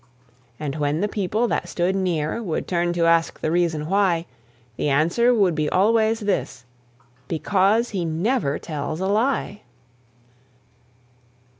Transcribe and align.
And 0.59 0.77
when 0.77 1.01
the 1.01 1.07
people 1.07 1.47
that 1.49 1.69
stood 1.69 1.95
near 1.95 2.41
Would 2.41 2.67
turn 2.67 2.91
to 2.93 3.05
ask 3.05 3.39
the 3.39 3.51
reason 3.51 3.87
why, 3.87 4.25
The 4.75 4.89
answer 4.89 5.31
would 5.31 5.53
be 5.53 5.69
always 5.69 6.21
this: 6.21 6.65
"Because 7.27 7.89
he 7.91 8.03
never 8.03 8.57
tells 8.57 8.99
a 8.99 9.05
lie." 9.05 9.61